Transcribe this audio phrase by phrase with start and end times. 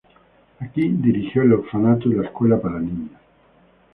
[0.59, 3.21] Aquí dirigió el orfanato y la escuela para niñas.